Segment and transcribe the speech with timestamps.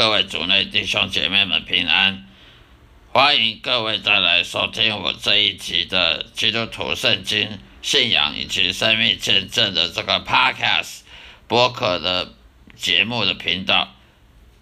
[0.00, 2.26] 各位主内弟兄姐妹们平安，
[3.12, 11.00] 欢迎各位再来收听我这一集的基督徒圣经信仰以及生命见证的这个 Podcast
[11.46, 12.32] 播客的
[12.74, 13.94] 节目的频道。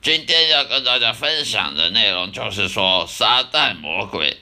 [0.02, 4.38] 今天要跟大家分享的内容就是说，撒旦魔鬼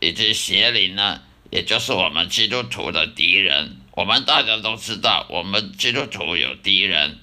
[0.00, 1.22] 以及邪灵呢，
[1.52, 3.76] 也就是我们基督徒的敌人。
[3.92, 7.20] 我们大家都知道，我们基督徒有敌人，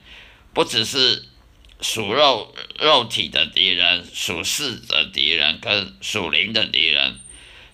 [0.53, 1.25] 不只是。
[1.81, 7.17] 属肉肉体的敌人，属世的敌人，跟属灵的敌人。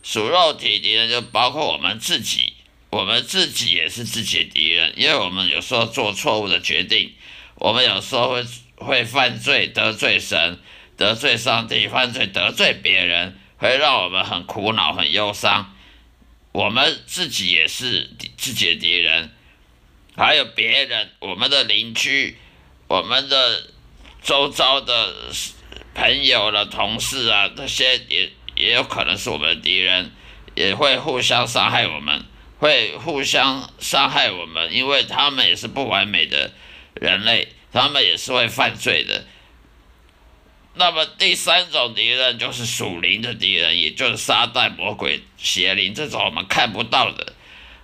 [0.04, 2.54] 属肉体敌人就包括我们自己，
[2.92, 7.14] 我们自己也是自己的敌人，因为我们有时候做错误的决定，
[7.56, 10.60] 我们有时候会会犯罪，得罪神，
[10.96, 15.76] 得罪上帝，犯罪得罪别人，会让我们很苦恼、很忧伤。
[16.52, 19.32] 我们自己也是自己的敌人，
[20.16, 22.38] 还有别人，我们的邻居，
[22.88, 23.72] 我们的。
[24.26, 25.14] 周遭的
[25.94, 30.12] 朋友了、同事啊，这些也也有可能是我们的敌人，
[30.56, 32.26] 也会互相伤害我们，
[32.58, 36.52] 会互相伤害我们，因为他们也是不完美的
[36.96, 39.26] 人类，他们也是会犯罪的。
[40.74, 47.34] 那么第三种敌人就是属灵的敌人，也就是撒旦、魔鬼、邪灵这种我们看不到的，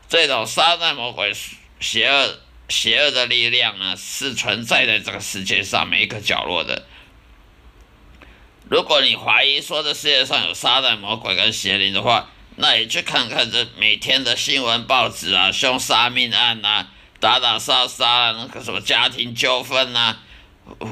[0.09, 1.31] 这种撒旦、魔鬼、
[1.79, 2.39] 邪恶。
[2.71, 6.87] 邪恶的力量呢，是存在在这个世界上每一个角落的。
[8.69, 16.87] 如果你怀疑说这世界上有撒旦魔鬼跟邪灵的话，那你去看看这每天的新闻报纸啊，凶杀命案呐，
[17.19, 20.17] 打打杀杀啊，那个什么家庭纠纷呐，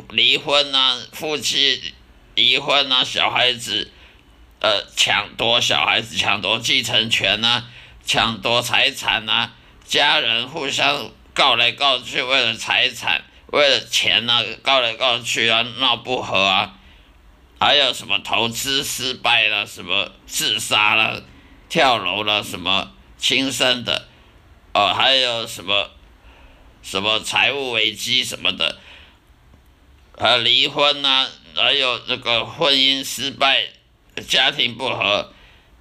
[0.09, 1.93] 离婚呐，夫妻
[2.35, 3.89] 离婚呐，小孩子
[4.59, 7.63] 呃抢夺小孩子抢夺继承权呐，
[8.05, 9.51] 抢夺财产呐，
[9.85, 11.11] 家人互相。
[11.33, 16.77] 告来告去，为了财产，为了钱呐，告来告去啊，闹不和啊，
[17.59, 21.23] 还有什么投资失败了，什么自杀了，
[21.69, 24.07] 跳楼了，什么轻生的，
[24.73, 25.91] 哦，还有什么
[26.81, 28.79] 什么财务危机什么的，
[30.17, 33.69] 还离婚呐，还有这个婚姻失败，
[34.27, 35.31] 家庭不和，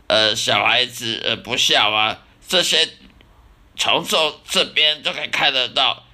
[0.06, 2.88] 呃，小孩子呃不孝啊，这些。
[3.78, 6.04] 从这这边就可以看得到，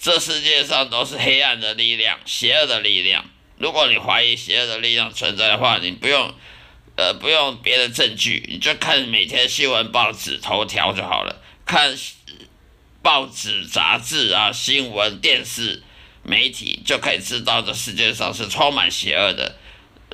[0.00, 3.26] 这世界上都是黑暗的力量、邪恶的力量。
[3.58, 6.34] 如果你怀疑邪恶的力量存在的话，你不用，
[6.96, 11.42] 呃，不用别的证据，你就看每天新闻报纸头条就好了。
[11.66, 11.94] 看
[13.02, 15.82] 报纸、杂志啊、新闻、电视
[16.22, 19.56] 媒体，就可以知道这世界上是充满邪恶的，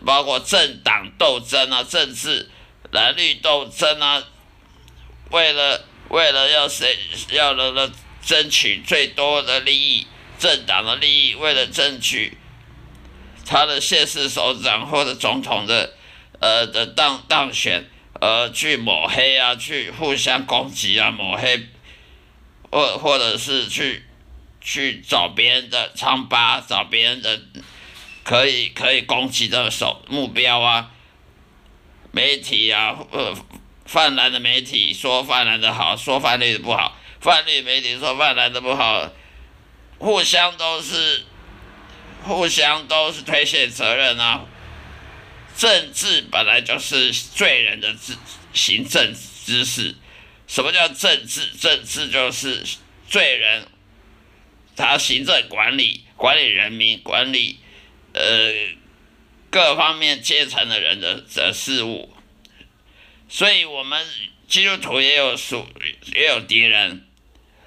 [0.05, 2.51] 包括政党斗争啊、政治
[2.91, 4.25] 蓝绿斗争啊，
[5.31, 5.85] 为了。
[6.11, 6.99] 为了要谁
[7.31, 7.89] 要能够
[8.21, 10.07] 争取最多的利益，
[10.41, 12.37] 政党的利益，为了争取
[13.47, 15.95] 他的县市首长或者总统的
[16.41, 17.89] 呃的当当选，
[18.21, 21.69] 而去抹黑啊，去互相攻击啊，抹黑，
[22.73, 24.05] 或或者是去
[24.61, 27.41] 去找别人的疮疤，找别人的
[28.25, 30.91] 可以可以攻击的手目标啊，
[32.11, 33.37] 媒体啊，呃。
[33.91, 39.11] 泛蓝的媒体说泛蓝的好，说泛绿的不好；泛绿媒体说泛蓝的不好，
[39.99, 41.25] 互相都是，
[42.23, 44.45] 互相都是推卸责任啊！
[45.57, 48.17] 政治本来就是罪人的治
[48.55, 49.13] 行政
[49.45, 49.97] 之事。
[50.47, 51.47] 什么叫政治？
[51.59, 52.63] 政治就是
[53.09, 53.67] 罪人，
[54.77, 57.59] 他行政管理、管理人民、管理
[58.13, 58.23] 呃
[59.51, 62.15] 各方面阶层的人的的事物。
[63.33, 64.05] 所以，我们
[64.49, 65.65] 基督徒也有属
[66.17, 67.07] 也有敌人，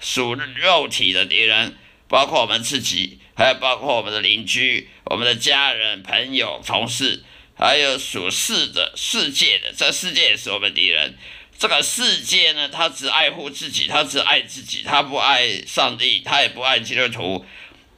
[0.01, 1.77] 属肉体的敌人，
[2.09, 7.23] 包括我们自己，还有包括我们的邻居、我们的家人、朋友、同事，
[7.57, 11.17] 还有属世的世界的，这世界也是我们敌人。
[11.57, 17.45] 这个世界呢，他只爱护自己，他只爱自己，他不爱上帝，他也不爱基督徒，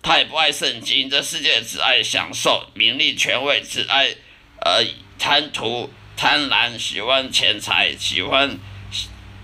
[0.03, 1.09] 他也不爱圣经。
[1.09, 4.15] 这世界只爱享受名利权位，只爱
[4.61, 4.85] 呃
[5.17, 5.89] 贪图。
[6.15, 8.57] 贪婪，喜欢钱财，喜欢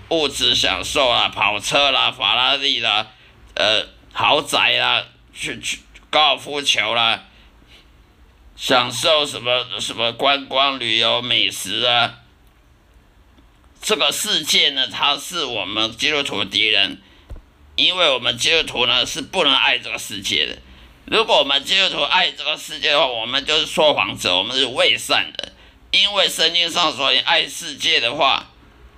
[0.08, 3.06] 物质享受啊，跑车啦，法拉利啦，
[3.54, 5.04] 呃，豪宅啦，
[5.34, 5.80] 去去
[6.10, 7.24] 高尔夫球啦，
[8.56, 12.18] 享受什么什么观光旅游美食啊？
[13.80, 17.02] 这个世界呢，它是我们基督徒的敌人，
[17.76, 20.58] 因为我们基督徒呢是不能爱这个世界的。
[21.04, 25.51] 如果我们基督徒爱这个世界的话，我们就是说谎者，我们是伪善的。
[25.92, 28.50] 因为圣经上说，你爱世界的话，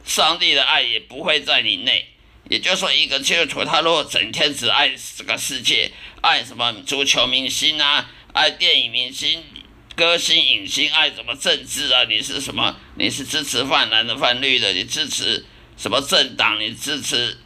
[0.04, 2.08] 上帝的爱也不会在你内。
[2.48, 9.42] 也就是说，一个基督徒他如果整天只爱这个世界，爱什么足球明星啊，爱电影明星、
[9.96, 12.04] 歌星、影星，爱什么政治啊？
[12.04, 12.76] 你是什么？
[12.96, 14.72] 你是支持泛蓝的、泛绿的？
[14.72, 15.44] 你支持
[15.76, 16.60] 什么政党？
[16.60, 17.38] 你支持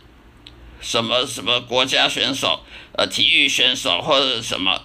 [0.81, 2.65] 什么什么国家选手？
[2.93, 4.85] 呃，体育选手或者什么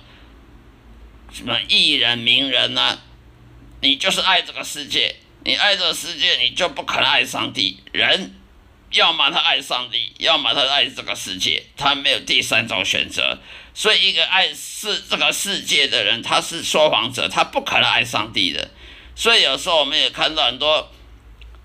[1.33, 2.99] 什么艺人、名人呢？
[3.83, 5.13] 你就是爱这个世界，
[5.43, 7.83] 你爱这个世界，你就不可能爱上帝。
[7.91, 8.33] 人
[8.91, 13.37] 要么他爱上帝，要么他爱这个世界，他没有第三种选择。
[13.73, 18.71] 所以，一个爱世这个世界的人，他是说谎者，他不可能爱上帝的。
[19.17, 20.89] 所以，有时候我们也看到很多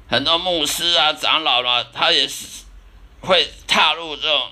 [0.09, 2.65] 很多牧师啊、长老啦，他也是
[3.21, 4.51] 会踏入这种。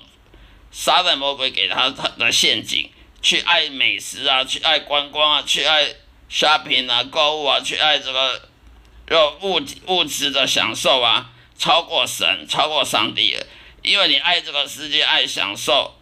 [0.71, 2.89] 撒旦魔鬼给他他的陷阱，
[3.21, 5.85] 去爱美食啊，去爱观光啊，去爱
[6.29, 8.49] shopping 啊，购物啊，去爱这个
[9.09, 13.45] 有物物质的享受啊，超过神，超过上帝了。
[13.81, 15.95] 因为你爱这个世界，爱享受，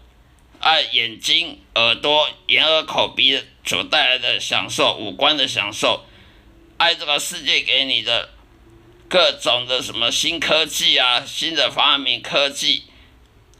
[0.60, 6.06] 爱眼睛、耳朵、眼耳口鼻所带来的享受，五官的享受，
[6.78, 8.30] 爱这个世界给你的
[9.10, 12.86] 各种的什么新科技啊，新的发明科技。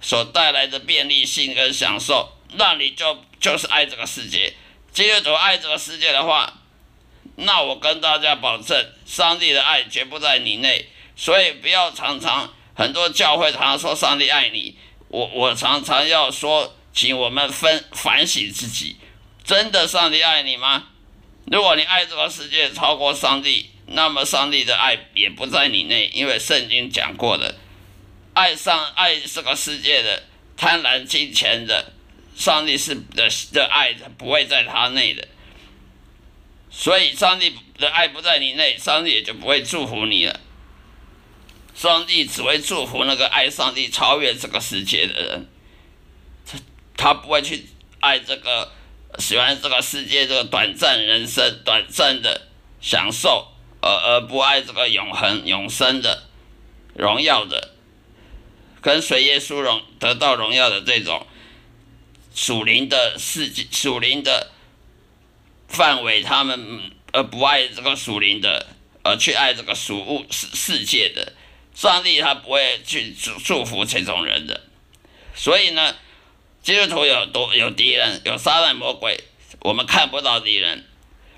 [0.02, 4.54] 所带来的便利性跟享受，那你就就是爱这个世界。
[4.96, 6.54] 基督徒爱这个世界的话，
[7.36, 10.88] 那我跟大家保证，上帝的爱绝不在你内。
[11.18, 14.78] 所以不要常常很多教会常常说上帝爱你，
[15.10, 18.96] 我我常常要说，请我们分反省自己，
[19.44, 20.86] 真的上帝爱你吗？
[21.52, 27.56] 如果你爱这个世界超过上帝，那么上帝的爱也不在你内，因为圣经讲过的。
[28.34, 30.24] 爱上爱这个世界的
[30.56, 31.94] 贪婪金钱的，
[32.36, 35.28] 上帝是的的爱不会在他内的，
[36.70, 40.40] 所以上帝的爱不在你内，上帝也就不会祝福你了。
[41.74, 45.48] 上帝只会祝福那个爱上帝、超越这个世界的人，
[46.46, 46.60] 他
[46.96, 47.66] 他不会去
[48.00, 48.72] 爱这个
[49.20, 52.50] 喜欢这个世界这个短暂人生、短暂的
[52.82, 53.48] 享受，
[53.82, 56.28] 而而不爱这个永恒、永生的
[56.94, 57.72] 荣耀的。
[58.82, 61.26] 跟随耶稣荣得到荣耀的这种
[62.36, 64.52] 属灵的世界、属灵的
[65.70, 68.68] 范围，他们而不爱这个属灵的，
[69.04, 71.32] 而去爱这个属物世世界的
[71.74, 74.62] 上帝，他不会去祝祝福这种人的。
[75.34, 75.96] 所以呢，
[76.62, 79.24] 基督徒有多有敌人，有撒旦魔鬼，
[79.62, 80.86] 我们看不到敌人，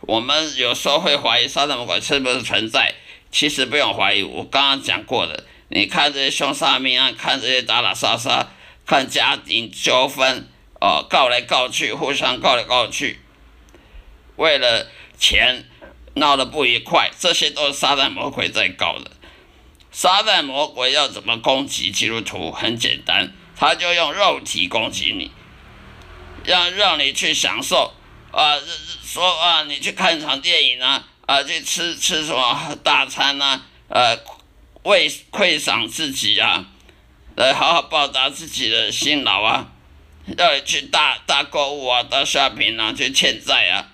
[0.01, 2.95] 我们有时候会怀疑撒旦魔鬼是不是存在，
[3.31, 5.45] 其实不用怀疑，我刚刚讲过的。
[5.69, 8.51] 你看这些凶杀命案，看这些打打杀杀，
[8.85, 10.47] 看家庭纠纷，
[10.79, 13.19] 哦，告来告去，互相告来告去，
[14.35, 14.87] 为了
[15.17, 15.65] 钱
[16.13, 19.11] 闹得不愉快，这些都是撒旦魔鬼在搞的。
[19.91, 22.51] 撒旦魔鬼要怎么攻击基督徒？
[22.51, 25.31] 很简单，他就用肉体攻击你，
[26.43, 27.93] 让让你去享受
[28.31, 28.57] 啊，
[29.03, 34.17] 说啊，你去看场电影啊，啊，去吃吃什么大餐啊，呃。
[34.83, 36.65] 为馈赏自己啊，
[37.35, 39.67] 来好好报答自己的辛劳啊，
[40.35, 43.91] 要去大大购物啊，大 shopping 啊，去欠债啊，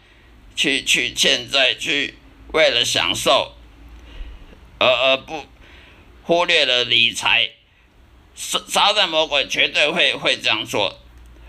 [0.56, 2.16] 去去欠债，去
[2.54, 3.56] 为了享受，
[4.80, 5.46] 而而不
[6.24, 7.52] 忽略了理财，
[8.36, 11.00] 撒撒旦魔鬼绝对会会这样做，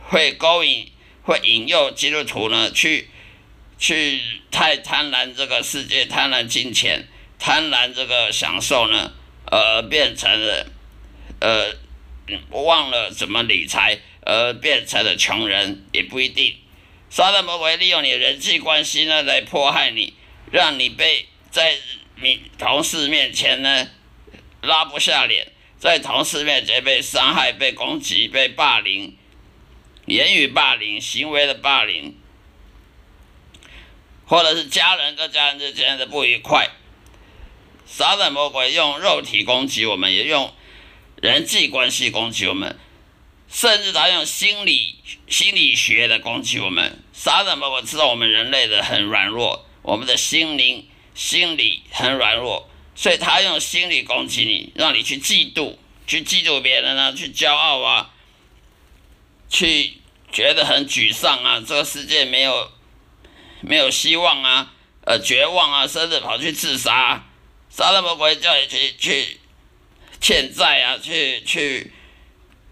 [0.08, 0.90] 会勾引，
[1.22, 3.08] 会引诱基督徒呢去
[3.78, 9.12] 去太贪婪这个世界，贪婪金钱，贪婪这个享受呢。
[9.46, 10.66] 而变成了，
[11.38, 11.70] 呃，
[12.50, 16.56] 忘了怎么理财，而变成了穷人也不一定。
[17.10, 20.14] 撒旦魔鬼利用你的人际关系呢来迫害你，
[20.50, 21.76] 让你被在
[22.16, 23.88] 你同事面前呢
[24.62, 29.16] 拉不下脸，在同事面前被伤害、被攻击、被霸凌，
[30.06, 32.16] 言语霸凌、行为的霸凌，
[34.26, 36.70] 或者是家人跟家人之间的不愉快。
[37.86, 40.52] 撒旦魔鬼用肉体攻击我们，也用
[41.20, 42.76] 人际关系攻击我们，
[43.48, 44.96] 甚至他用心理
[45.28, 47.02] 心理学的攻击我们。
[47.12, 58.10] 撒旦魔鬼知道我们人类的很软弱，我们的心灵心理很软弱，所以他用心理攻击你，让你去嫉妒，去嫉妒别人啊，去骄傲啊，
[59.48, 59.94] 去
[60.32, 62.72] 觉得很沮丧啊，这个世界没有
[63.60, 64.72] 没有希望啊，
[65.06, 67.24] 呃，绝望啊，甚至跑去自杀。
[67.70, 69.40] 撒旦魔鬼叫你去去
[70.20, 71.92] 欠债啊，去去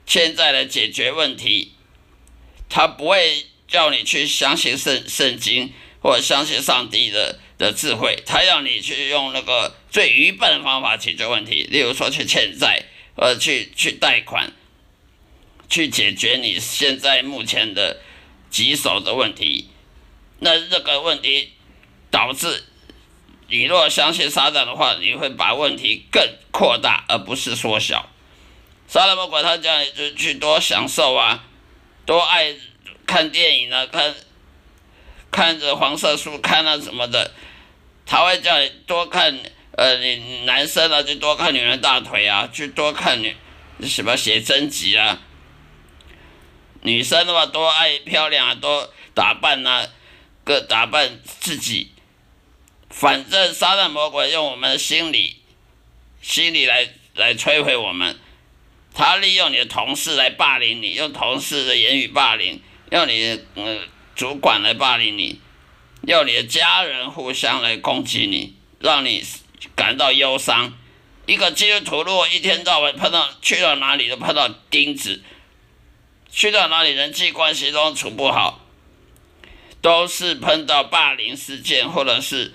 [0.07, 1.73] 欠债来解决问题，
[2.69, 12.85] 他不会叫你去相信圣圣经或相信上帝的的智慧，他要你去用那个最愚笨的方法解决问题，例如说去欠债，
[13.17, 14.53] 呃，去去贷款，
[15.69, 18.01] 去解决你现在目前的
[18.51, 19.69] 棘手的问题。
[20.41, 21.53] 那这个问题
[22.11, 22.65] 导致
[23.49, 28.12] 你若相信撒旦的话，你会把问题更扩大，而不是缩小。
[28.87, 31.45] 撒旦魔鬼他叫你就去多享受啊，
[32.05, 32.55] 多爱
[33.07, 34.15] 看电影啊，看
[35.31, 37.33] 看着黄色书看啊什么的，
[38.05, 39.39] 他会叫你多看
[39.77, 43.35] 呃，你男生啊就多看女人大腿啊，去多看女
[43.83, 45.21] 什么写真集啊。
[46.83, 49.89] 女生的话多爱漂亮啊，多打扮啊，
[50.45, 51.93] 各打扮自己。
[52.91, 55.41] 反正撒旦魔鬼用我们的心理，
[56.21, 58.19] 心理来来摧毁我们。
[58.95, 63.79] 他利用你的同事来霸凌你，用同事的言语霸凌，用你的呃
[64.15, 65.41] 主管来霸凌你，
[66.07, 69.25] 用你的家人互相来攻击你，让你
[69.75, 70.73] 感到忧伤。
[71.27, 75.23] 一个基督徒如果一天到晚碰到去到哪里都碰到钉子。
[76.35, 78.65] 去到哪里人际关系都处不好，
[79.83, 82.55] 都是碰到霸凌事件，或者是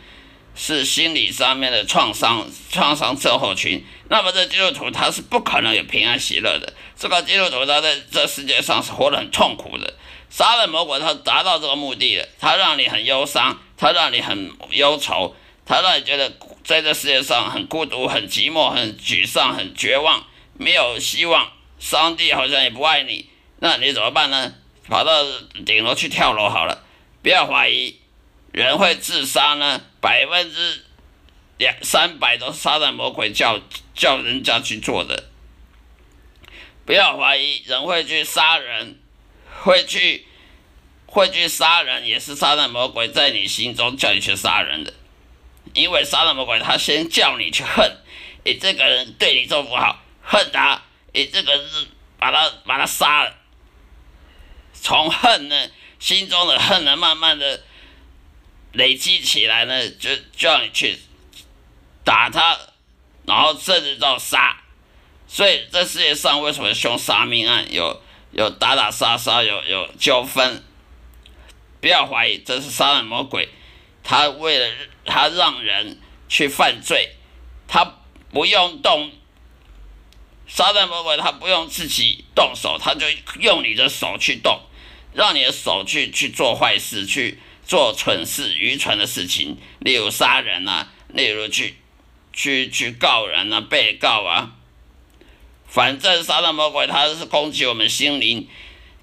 [0.57, 3.85] 是心理上面的创伤、创伤症候群。
[4.09, 6.73] 那么这基督徒他是不可能有平安喜乐的。
[6.97, 9.93] 这个基督徒他在这世界上是活得很痛苦的。
[10.29, 15.35] 杀人魔鬼他达到这个目的了，他让你很忧伤，他让你很忧愁，
[15.65, 16.33] 他让你觉得
[16.63, 20.25] 在这世界上很孤独、很寂寞、很沮丧、很绝望，
[20.57, 21.49] 没有希望。
[21.79, 23.29] 上帝好像也不爱你。
[23.59, 24.53] 那你怎么办呢？
[24.89, 25.23] 跑到
[25.65, 26.83] 顶楼去跳楼好了。
[27.21, 27.99] 不要怀疑，
[28.53, 30.85] 人会自杀呢，百分之
[31.57, 33.59] 两三百都是杀人魔鬼叫
[33.93, 35.25] 叫人家去做的。
[36.85, 38.97] 不要怀疑，人会去杀人，
[39.63, 40.25] 会去
[41.07, 44.93] 会去杀人，也是杀人魔鬼在你心中叫你去杀人的。
[45.73, 47.97] 因为杀人魔鬼他先叫你去恨，
[48.45, 51.85] 你这个人对你做不好，恨他，你这个是
[52.17, 53.35] 把他把他杀了。
[54.73, 57.61] 从恨呢，心中的恨呢，慢慢的
[58.77, 60.97] 累积起来呢，就叫你去
[62.03, 62.57] 打他，
[63.25, 64.61] 然后甚至到杀。
[65.27, 70.63] 所以这世界上为什么凶杀命案有有打打杀杀，有有纠纷？
[71.81, 73.49] 不要怀疑，这是杀人魔鬼，
[74.03, 74.71] 他为了
[75.05, 77.15] 他让人去犯罪，
[77.67, 77.97] 他
[78.31, 79.11] 不用动。
[80.47, 83.05] 杀人魔鬼他不用自己动手，他就
[83.41, 84.61] 用你的手去动。
[85.13, 91.75] 让你的手去去做坏事，去做蠢事、愚蠢的事情，例如杀人啊，例如去
[92.31, 94.53] 去去告人啊、被告啊。
[95.67, 98.47] 反正杀人魔鬼他是攻击我们心灵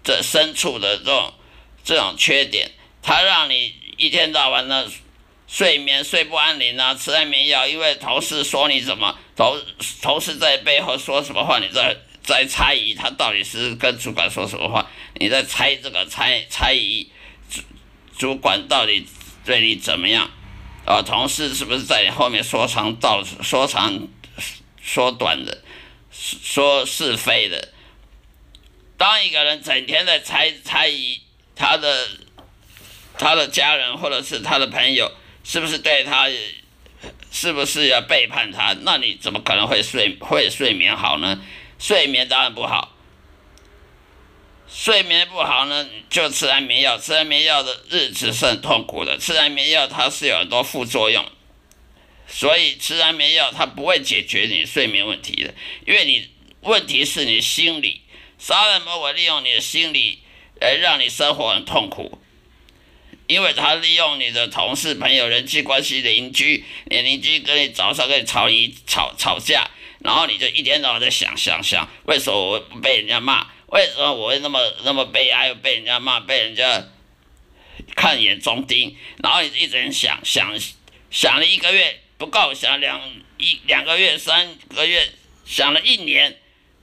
[0.03, 1.35] 这深处的这种
[1.85, 2.71] 这种缺点，
[3.03, 4.91] 他让你一天到晚的
[5.47, 9.61] 睡眠睡不安宁啊，吃安眠药，因为同事说你怎么同
[10.01, 11.97] 同事在背后说什么话，你在。
[12.25, 14.91] 在猜疑他到底是跟主管说什么话，
[15.21, 17.07] 你在猜这个猜猜疑
[18.17, 19.07] 主管到底
[19.45, 20.31] 对你怎么样？
[20.87, 24.07] 啊，同事是不是在你后面说长道说长
[24.81, 25.63] 说短的，
[26.13, 27.73] 说是非的？
[28.97, 31.21] 当一个人整天在猜猜疑
[31.57, 32.09] 他的
[33.19, 35.11] 他的家人或者是他的朋友
[35.43, 36.29] 是不是对他，
[37.31, 38.75] 是不是要背叛他？
[38.83, 41.41] 那你怎么可能会睡会睡眠好呢？
[41.79, 42.94] 睡眠当然不好，
[44.77, 46.99] 睡眠不好呢，就吃安眠药。
[46.99, 49.17] 吃安眠药的日子是很痛苦的。
[49.17, 51.25] 吃安眠药它是有很多副作用，
[52.27, 55.55] 所以吃安眠药它不会解决你睡眠问题的，
[55.87, 56.29] 因为你
[56.63, 58.01] 问题是你心理。
[58.37, 60.19] 杀人魔我利用你的心理
[60.61, 62.19] 来让你生活很痛苦，
[63.29, 69.71] 因为他利用你的同事、朋友、人际关系、邻居，你邻居跟你早上跟你吵一吵吵架。
[70.01, 73.47] 然后你就一天到晚在想想想，为什么我被人家骂？
[73.67, 75.49] 为什么我会那么那么悲哀？
[75.49, 76.85] 又被人家骂，被人家
[77.97, 78.97] 看眼中钉。
[79.23, 80.55] 然后你一直想想
[81.11, 83.01] 想了一个月不够，想两
[83.39, 85.11] 一两个月、三个月，
[85.45, 86.39] 想了一年，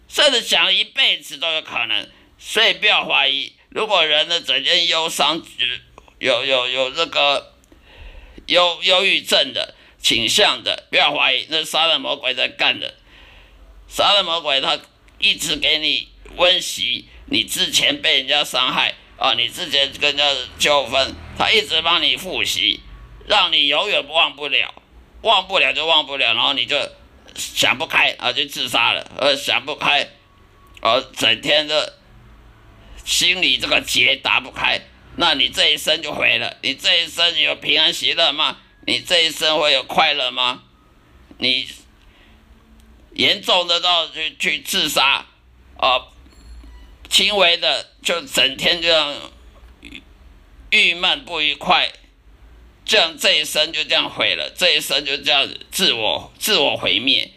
[0.08, 2.10] 甚至想了一辈子都有可能。
[2.38, 5.42] 所以不要怀疑，如果人的整天忧伤，
[6.20, 7.56] 有有有这个
[8.48, 12.96] 忧忧郁症的倾向的，不要怀疑，那是杀人魔鬼在干的。
[13.88, 14.80] 杀人魔鬼他
[15.22, 20.26] 一直给你温习，你之前被人家伤害啊，你之前跟人家
[20.58, 22.82] 纠纷，他一直帮你复习，
[23.28, 24.74] 让你永远忘不了，
[25.22, 26.76] 忘不了就忘不了，然后你就
[27.36, 30.10] 想不开啊，就自杀了，呃，想不开，
[30.82, 32.00] 呃，整天的
[33.06, 34.82] 心里这个结打不开，
[35.18, 38.58] 那你这一生就毁了，你这一生有平安喜乐吗？
[38.88, 40.64] 你这一生会有快乐吗？
[41.38, 41.68] 你？
[43.14, 45.26] 严重的到去去自杀，
[45.78, 46.08] 啊，
[47.10, 49.16] 轻微的就整天这样
[50.70, 51.92] 郁闷不愉快，
[52.86, 57.32] 这样这一生就这样毁了，这一生就这样自我自我毁灭。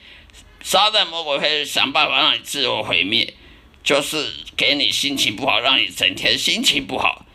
[0.62, 3.34] 撒旦魔鬼会想办法让你自我毁灭，
[3.82, 7.26] 就是给你心情不好，让你整天心情不好。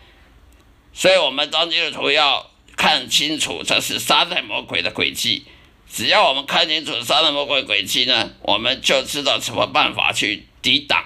[0.94, 5.46] 所以，我们当基督徒要看清楚，这是撒旦魔鬼的诡计。
[5.92, 11.04] 只要我们看清楚撒旦魔鬼诡计呢，我们就知道什么办法去抵挡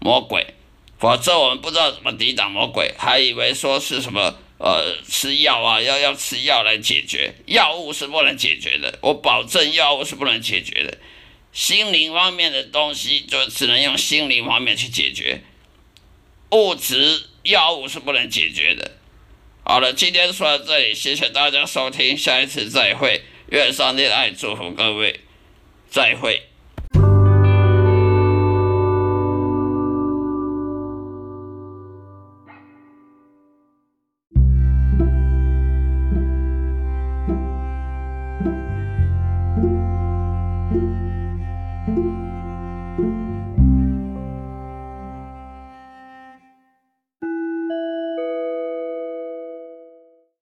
[0.00, 0.54] 魔鬼。
[0.98, 8.98] 否则，我们不知道怎么抵挡魔鬼，还以为说是什么呃吃药啊，要要吃药来解决，药物是不能解决的。
[9.02, 10.96] 我保证，药物是不能解决的。
[11.52, 15.42] 心灵方面的东西就只能用心灵方面去解决，
[16.50, 18.92] 物质药物是不能解决的。
[19.62, 25.20] 好了，今天说到这里，谢谢大家收听，下一次再会，愿上帝的爱祝福各位，
[25.90, 26.42] 再会。